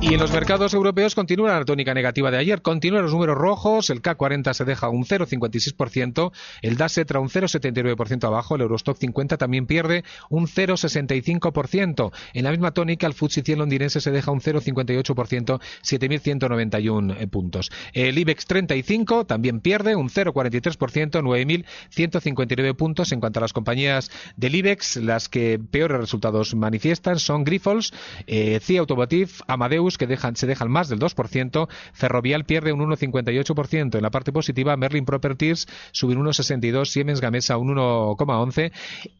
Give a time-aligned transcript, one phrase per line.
[0.00, 2.60] Y en los mercados europeos continúa la tónica negativa de ayer.
[2.60, 3.88] Continúan los números rojos.
[3.88, 6.32] El K40 se deja un 0,56%.
[6.60, 8.56] El DAS entra un 0,79% abajo.
[8.56, 12.12] El Eurostock 50 también pierde un 0,65%.
[12.34, 17.70] En la misma tónica, el FTSE 100 londinense se deja un 0,58%, 7.191 puntos.
[17.94, 23.12] El IBEX 35 también pierde un 0,43%, 9.159 puntos.
[23.12, 27.94] En cuanto a las compañías del IBEX, las que peores resultados manifiestan son Grifols,
[28.26, 33.96] eh, CIA Automotive, Amadeus, que dejan, se dejan más del 2%, Ferrovial pierde un 1,58%.
[33.96, 38.72] En la parte positiva, Merlin Properties sube un 1,62%, Siemens Gamesa un 1,11%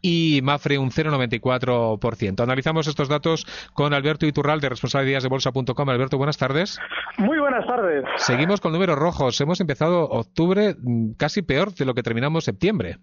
[0.02, 2.42] y Mafre un 0,94%.
[2.42, 5.88] Analizamos estos datos con Alberto Iturral de responsabilidades-de-bolsa.com.
[5.88, 6.78] Alberto, buenas tardes.
[7.18, 8.04] Muy buenas tardes.
[8.16, 9.40] Seguimos con números rojos.
[9.40, 12.98] Hemos empezado octubre mm, casi peor de lo que terminamos septiembre.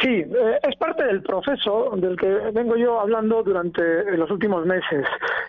[0.00, 5.04] Sí, eh, es parte del proceso del que vengo yo hablando durante los últimos meses.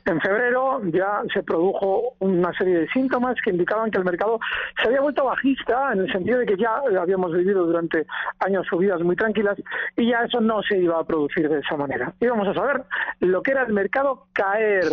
[0.06, 4.40] En febrero ya se produjo una serie de síntomas que indicaban que el mercado
[4.82, 8.08] se había vuelto bajista en el sentido de que ya habíamos vivido durante
[8.40, 9.56] años subidas muy tranquilas
[9.96, 12.12] y ya eso no se iba a producir de esa manera.
[12.20, 12.84] Íbamos a saber
[13.20, 14.86] lo que era el mercado caer.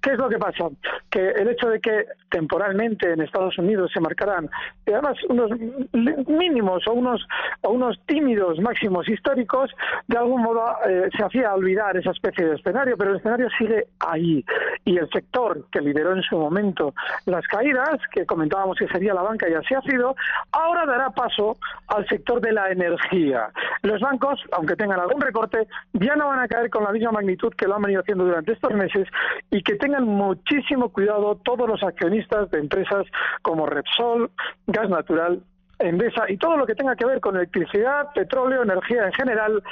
[0.00, 0.64] ¿Qué es lo que pasa?
[1.10, 4.50] Que el hecho de que temporalmente en Estados Unidos se marcaran
[4.86, 5.50] además unos
[5.92, 7.26] mínimos o unos,
[7.62, 9.70] o unos tímidos máximos históricos,
[10.06, 13.86] de algún modo eh, se hacía olvidar esa especie de escenario, pero el escenario sigue
[14.00, 14.44] ahí.
[14.84, 16.94] Y el sector que lideró en su momento
[17.26, 20.16] las caídas, que comentábamos que sería la banca y así ha sido,
[20.52, 21.56] ahora dará paso
[21.88, 23.50] al sector de la energía.
[23.82, 27.52] Los bancos, aunque tengan algún recorte, ya no van a caer con la misma magnitud
[27.54, 29.06] que lo han venido haciendo durante estos meses
[29.50, 30.97] y que tengan muchísimo cuidado
[31.44, 33.06] todos los accionistas de empresas
[33.42, 34.30] como Repsol,
[34.66, 35.42] Gas Natural
[35.78, 39.62] Endesa y todo lo que tenga que ver con electricidad, petróleo, energía en general,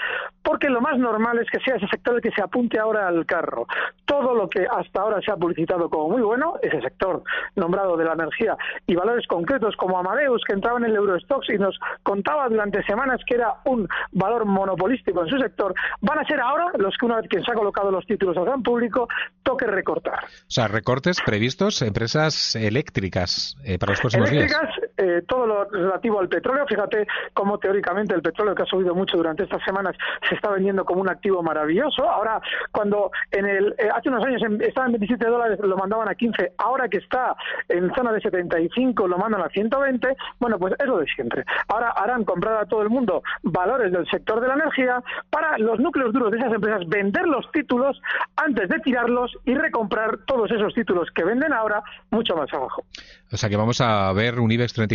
[0.42, 3.26] porque lo más normal es que sea ese sector el que se apunte ahora al
[3.26, 3.66] carro.
[4.04, 7.22] Todo lo que hasta ahora se ha publicitado como muy bueno, ese sector
[7.56, 8.56] nombrado de la energía
[8.86, 13.20] y valores concretos como Amadeus, que entraba en el Eurostox y nos contaba durante semanas
[13.26, 17.16] que era un valor monopolístico en su sector, van a ser ahora los que una
[17.16, 19.08] vez que se ha colocado los títulos al gran público,
[19.42, 20.24] toque recortar.
[20.24, 24.85] O sea, recortes previstos, empresas eléctricas eh, para los próximos eléctricas, días.
[24.96, 29.18] Eh, todo lo relativo al petróleo, fíjate cómo teóricamente el petróleo que ha subido mucho
[29.18, 29.94] durante estas semanas
[30.26, 32.08] se está vendiendo como un activo maravilloso.
[32.08, 32.40] Ahora,
[32.72, 36.52] cuando en el eh, hace unos años estaba en 27 dólares, lo mandaban a 15,
[36.56, 37.36] ahora que está
[37.68, 41.44] en zona de 75, lo mandan a 120, bueno, pues es lo de siempre.
[41.68, 45.78] Ahora harán comprar a todo el mundo valores del sector de la energía para los
[45.78, 48.00] núcleos duros de esas empresas vender los títulos
[48.36, 52.84] antes de tirarlos y recomprar todos esos títulos que venden ahora mucho más abajo.
[53.30, 54.85] O sea que vamos a ver un IBEX 35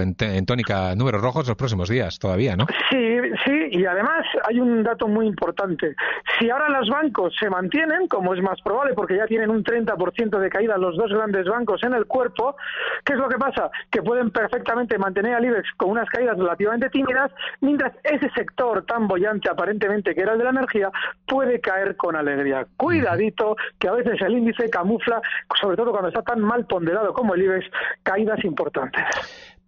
[0.00, 2.66] en, en tónica números rojos los próximos días, todavía, ¿no?
[2.90, 5.94] Sí, sí, y además hay un dato muy importante.
[6.38, 10.38] Si ahora los bancos se mantienen, como es más probable, porque ya tienen un 30%
[10.38, 12.56] de caída los dos grandes bancos en el cuerpo,
[13.04, 13.70] ¿qué es lo que pasa?
[13.90, 17.30] Que pueden perfectamente mantener al IBEX con unas caídas relativamente tímidas,
[17.60, 20.90] mientras ese sector tan bollante aparentemente que era el de la energía
[21.26, 22.66] puede caer con alegría.
[22.76, 25.20] Cuidadito, que a veces el índice camufla,
[25.60, 27.66] sobre todo cuando está tan mal ponderado como el IBEX,
[28.02, 29.04] caídas importantes.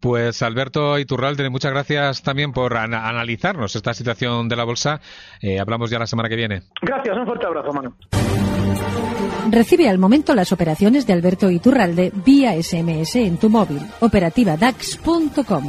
[0.01, 5.01] Pues Alberto Iturralde, muchas gracias también por ana- analizarnos esta situación de la bolsa.
[5.43, 6.63] Eh, hablamos ya la semana que viene.
[6.81, 7.95] Gracias, un fuerte abrazo, mano.
[9.51, 13.81] Recibe al momento las operaciones de Alberto Iturralde vía SMS en tu móvil.
[14.01, 15.69] Operativa DAX.com.